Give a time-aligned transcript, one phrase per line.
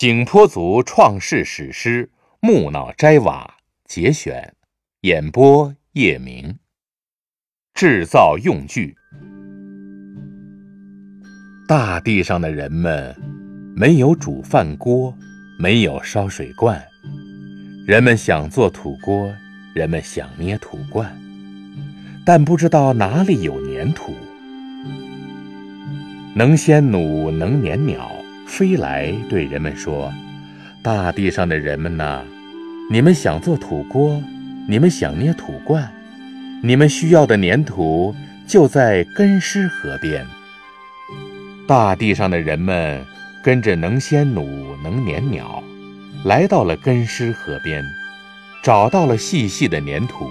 [0.00, 2.06] 景颇族创世史诗
[2.40, 4.54] 《木脑斋瓦》节选，
[5.02, 6.56] 演播叶明。
[7.74, 8.96] 制造用具：
[11.68, 13.14] 大地上的人们
[13.76, 15.14] 没有煮饭锅，
[15.58, 16.82] 没有烧水罐。
[17.86, 19.30] 人们想做土锅，
[19.74, 21.14] 人们想捏土罐，
[22.24, 24.14] 但不知道哪里有粘土。
[26.34, 28.10] 能先弩，能粘鸟。
[28.50, 30.12] 飞来对人们说
[30.82, 32.24] ：“大地上的人们呐，
[32.90, 34.20] 你们想做土锅，
[34.66, 35.88] 你们想捏土罐，
[36.60, 38.12] 你们需要的粘土
[38.48, 40.26] 就在根湿河边。”
[41.68, 43.00] 大地上的人们
[43.40, 45.62] 跟着能先弩能撵鸟，
[46.24, 47.84] 来到了根湿河边，
[48.64, 50.28] 找到了细细的粘土。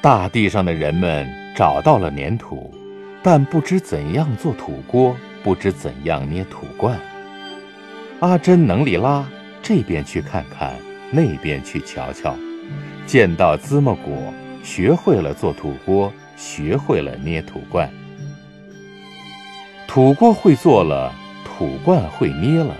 [0.00, 2.72] 大地上的人们找到了粘土，
[3.20, 5.16] 但不知怎样做土锅。
[5.42, 7.00] 不知怎样捏土罐，
[8.20, 9.26] 阿珍能里拉
[9.62, 10.74] 这边去看看，
[11.10, 12.36] 那边去瞧瞧，
[13.06, 17.90] 见到芝麻果，学会了做土锅，学会了捏土罐。
[19.88, 21.12] 土锅会做了，
[21.44, 22.74] 土罐会捏了，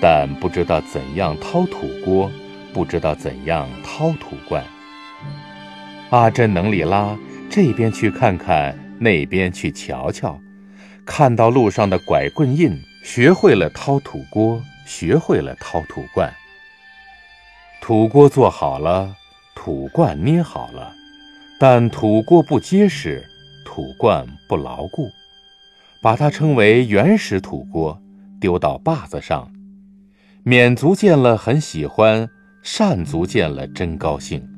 [0.00, 2.30] 但不知道怎样掏土锅，
[2.72, 4.64] 不知道怎样掏土罐。
[6.10, 7.16] 阿珍能里拉
[7.50, 10.40] 这边去看看，那边去瞧瞧。
[11.04, 16.32] 看到路上的拐棍印，学会了掏土锅，学会了掏土罐。
[17.80, 19.14] 土锅做好了，
[19.54, 20.94] 土罐捏好了，
[21.58, 23.24] 但土锅不结实，
[23.64, 25.10] 土罐不牢固，
[26.00, 28.00] 把它称为原始土锅，
[28.40, 29.50] 丢到坝子上。
[30.44, 32.28] 缅族见了很喜欢，
[32.62, 34.48] 善族见了真高兴。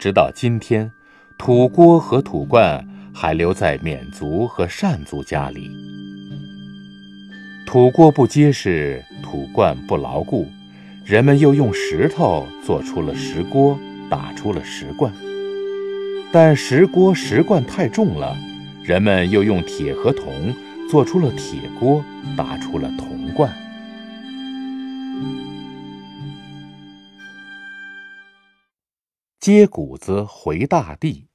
[0.00, 0.90] 直到今天，
[1.38, 2.84] 土锅和土罐。
[3.14, 5.70] 还留在缅族和善族家里。
[7.66, 10.46] 土锅不结实，土罐不牢固，
[11.04, 13.78] 人们又用石头做出了石锅，
[14.10, 15.12] 打出了石罐。
[16.32, 18.36] 但石锅石罐太重了，
[18.82, 20.54] 人们又用铁和铜
[20.90, 22.04] 做出了铁锅，
[22.36, 23.50] 打出了铜罐。
[29.40, 31.31] 接谷子回大地。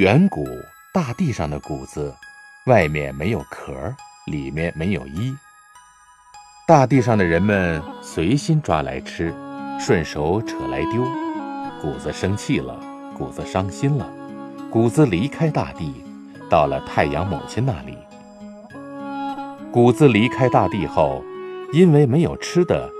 [0.00, 0.48] 远古
[0.94, 2.10] 大地上的谷子，
[2.64, 3.94] 外面没有壳，
[4.28, 5.36] 里面没有衣。
[6.66, 9.30] 大地上的人们随心抓来吃，
[9.78, 11.06] 顺手扯来丢。
[11.82, 12.80] 谷子生气了，
[13.14, 14.10] 谷子伤心了，
[14.70, 16.02] 谷子离开大地，
[16.48, 17.98] 到了太阳母亲那里。
[19.70, 21.22] 谷子离开大地后，
[21.74, 22.90] 因为没有吃的，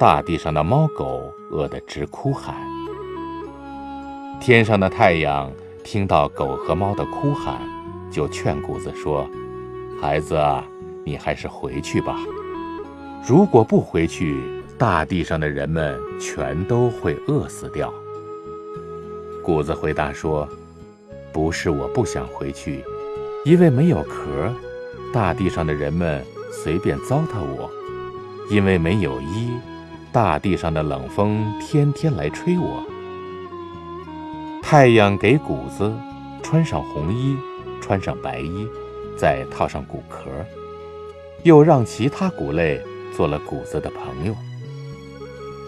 [0.00, 2.56] 大地上的猫狗饿得直哭喊。
[4.40, 5.48] 天上的太阳。
[5.84, 7.60] 听到狗和猫的哭喊，
[8.10, 9.28] 就劝谷子说
[10.00, 10.38] ：“孩子，
[11.04, 12.16] 你还是回去吧。
[13.26, 14.40] 如果不回去，
[14.78, 17.92] 大地上的人们全都会饿死掉。”
[19.42, 20.48] 谷子回答说
[21.32, 22.84] ：“不是我不想回去，
[23.44, 24.52] 因为没有壳，
[25.12, 27.68] 大地上的人们随便糟蹋我；
[28.50, 29.50] 因为没有衣，
[30.12, 32.84] 大地上的冷风天天来吹我。”
[34.70, 35.92] 太阳给谷子
[36.44, 37.36] 穿上红衣，
[37.82, 38.68] 穿上白衣，
[39.18, 40.30] 再套上谷壳，
[41.42, 42.80] 又让其他谷类
[43.12, 44.36] 做了谷子的朋友。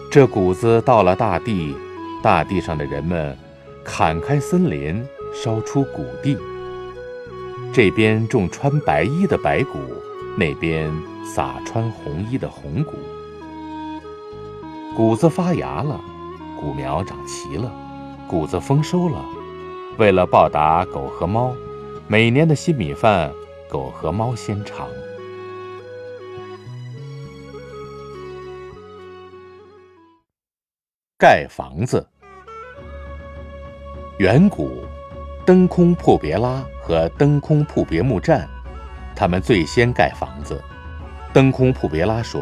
[0.09, 1.75] 这谷子到了大地，
[2.21, 3.37] 大地上的人们
[3.83, 5.05] 砍开森林，
[5.35, 6.37] 烧出谷地。
[7.73, 9.79] 这边种穿白衣的白谷，
[10.37, 10.89] 那边
[11.25, 12.93] 撒穿红衣的红谷。
[14.95, 15.99] 谷子发芽了，
[16.57, 17.69] 谷苗长齐了。
[18.27, 19.23] 谷子丰收了，
[19.97, 21.53] 为了报答狗和猫，
[22.07, 23.31] 每年的新米饭，
[23.69, 24.87] 狗和猫先尝。
[31.17, 32.05] 盖房子。
[34.17, 34.83] 远古，
[35.45, 38.47] 登空破别拉和登空铺别木站，
[39.15, 40.59] 他们最先盖房子。
[41.31, 42.41] 登空铺别拉说：“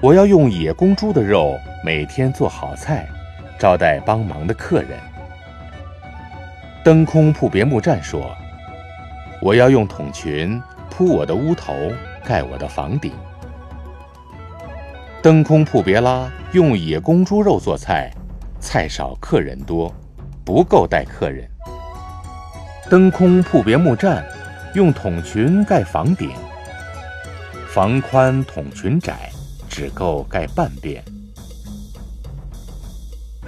[0.00, 3.08] 我要用野公猪的肉，每天做好菜。”
[3.58, 4.98] 招待帮忙的客人。
[6.84, 8.34] 登空铺别木站说
[9.42, 10.60] ：“我要用筒裙
[10.90, 11.74] 铺我的屋头，
[12.24, 13.12] 盖我的房顶。
[15.22, 18.12] 登空铺别拉用野公猪肉做菜，
[18.60, 19.92] 菜少客人多，
[20.44, 21.48] 不够待客人。
[22.88, 24.24] 登空铺别木栈
[24.74, 26.30] 用筒裙盖房顶，
[27.68, 29.28] 房宽筒裙窄，
[29.68, 31.02] 只够盖半边。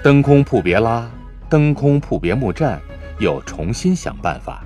[0.03, 1.11] 登空铺别拉，
[1.49, 2.81] 登空铺别木栈
[3.19, 4.63] 又重新想办法，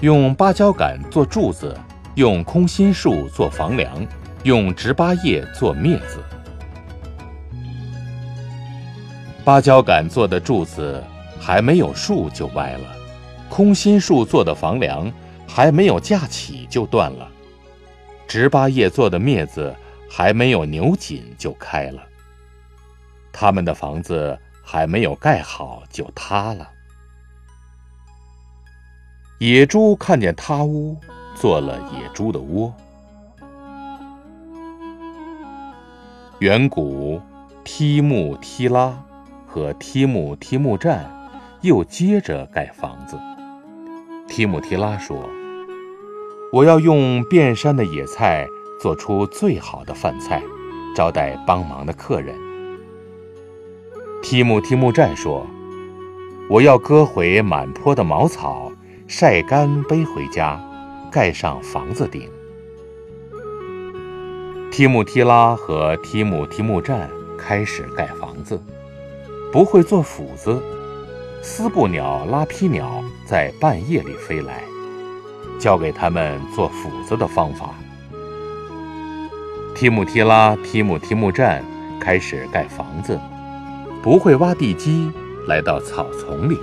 [0.00, 1.76] 用芭蕉杆做柱子，
[2.16, 4.06] 用空心树做房梁。
[4.42, 6.18] 用直八叶做篾子，
[9.44, 11.04] 芭蕉杆做的柱子
[11.38, 12.96] 还没有树就歪了，
[13.50, 15.12] 空心树做的房梁
[15.46, 17.28] 还没有架起就断了，
[18.26, 19.74] 直八叶做的篾子
[20.08, 22.02] 还没有扭紧就开了。
[23.32, 26.68] 他们的房子还没有盖好就塌了。
[29.38, 30.96] 野猪看见塌屋，
[31.34, 32.72] 做了野猪的窝。
[36.40, 37.20] 远古，
[37.64, 38.98] 梯木梯拉
[39.46, 41.10] 和梯木梯木站
[41.62, 43.18] 又接着盖房子。
[44.28, 45.28] 梯木提拉说
[46.52, 48.46] ：“我要用遍山的野菜
[48.80, 50.42] 做出最好的饭菜，
[50.94, 52.34] 招待帮忙的客人。”
[54.22, 55.46] 提姆提木栈说
[56.48, 58.70] ：“我要割回满坡的茅草，
[59.06, 60.60] 晒干背回家，
[61.10, 62.28] 盖上房子顶。”
[64.70, 67.08] 提姆提拉和提姆提木栈
[67.38, 68.62] 开始盖房子，
[69.50, 70.62] 不会做斧子。
[71.42, 74.62] 丝布鸟、拉皮鸟在半夜里飞来，
[75.58, 77.70] 教给他们做斧子的方法。
[79.74, 81.64] 提姆提拉、提姆提木栈
[81.98, 83.18] 开始盖房子，
[84.02, 85.10] 不会挖地基，
[85.46, 86.58] 来到草丛里，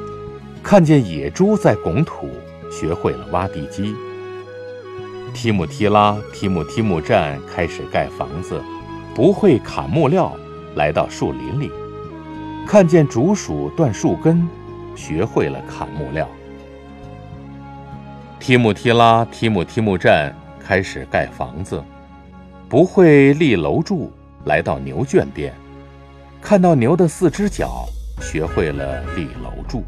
[0.64, 2.30] 看见野猪在拱土，
[2.72, 3.94] 学会了挖地基。
[5.36, 8.60] 提姆提拉、提姆提姆站开始盖房子，
[9.14, 10.36] 不会砍木料，
[10.76, 11.72] 来到树林里，
[12.66, 14.48] 看见竹鼠断树根，
[14.96, 16.28] 学会了砍木料。
[18.40, 21.84] 提姆提拉、提姆提姆站开始盖房子，
[22.68, 24.12] 不会立楼柱，
[24.46, 25.54] 来到牛圈边，
[26.42, 27.86] 看到牛的四只脚，
[28.22, 29.84] 学会了立楼柱。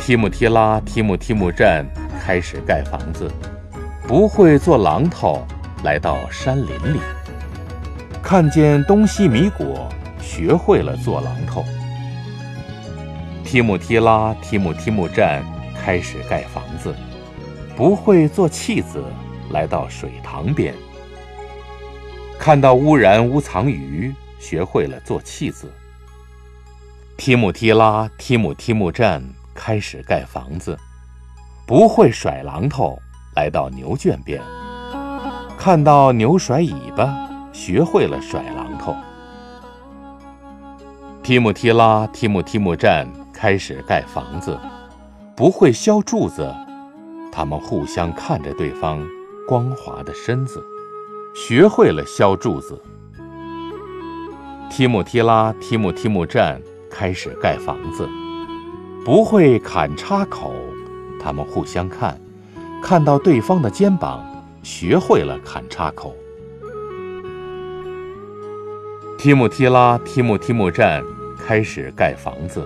[0.00, 1.84] 提姆提拉、提姆提姆站
[2.20, 3.30] 开始盖房子。
[4.06, 5.44] 不会做榔头，
[5.82, 7.00] 来到山林里，
[8.22, 9.88] 看见东西米果，
[10.20, 11.64] 学会了做榔头。
[13.44, 15.42] 提姆提拉、提姆提姆站
[15.74, 16.94] 开始盖房子，
[17.74, 19.02] 不会做弃子，
[19.50, 20.72] 来到水塘边，
[22.38, 25.70] 看到乌然乌藏鱼，学会了做弃子。
[27.16, 29.22] 提姆提拉、提姆提姆站
[29.54, 30.78] 开始盖房子，
[31.66, 32.98] 不会甩榔头。
[33.34, 34.40] 来到牛圈边，
[35.58, 37.14] 看到牛甩尾巴，
[37.52, 38.96] 学会了甩榔头。
[41.22, 44.58] 提姆提拉、提姆提姆站开始盖房子，
[45.36, 46.54] 不会削柱子，
[47.30, 49.06] 他们互相看着对方
[49.46, 50.64] 光滑的身子，
[51.34, 52.82] 学会了削柱子。
[54.76, 58.06] 提姆提拉、提姆提姆站开始盖房子，
[59.06, 60.52] 不会砍插口，
[61.18, 62.20] 他们互相看。
[62.82, 64.22] 看到对方的肩膀，
[64.62, 66.14] 学会了砍插口。
[69.18, 71.02] 提姆提拉、提姆提姆站
[71.38, 72.62] 开始盖房子，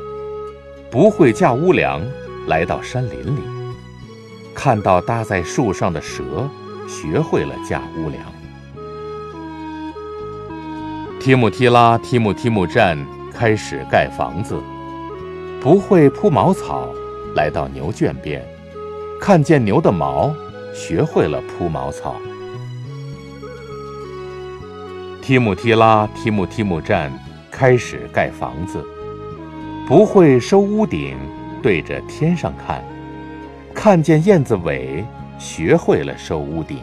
[0.90, 2.02] 不会架屋梁，
[2.48, 3.40] 来到山林里，
[4.52, 6.24] 看到搭在树上的蛇，
[6.88, 8.39] 学会了架屋梁。
[11.20, 12.96] 提姆提拉、提姆提姆站
[13.30, 14.58] 开始盖房子，
[15.60, 16.88] 不会铺茅草，
[17.36, 18.42] 来到牛圈边。
[19.20, 20.34] 看见牛的毛，
[20.74, 22.16] 学会了铺茅草。
[25.20, 27.12] 提姆提拉、提姆提姆站
[27.50, 28.82] 开始盖房子，
[29.86, 31.18] 不会收屋顶，
[31.62, 32.82] 对着天上看。
[33.74, 35.04] 看见燕子尾，
[35.38, 36.78] 学会了收屋顶。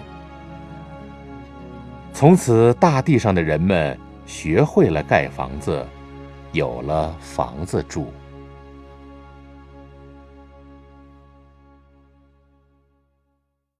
[2.13, 5.83] 从此，大地上的人们学会了盖房子，
[6.51, 8.11] 有了房子住。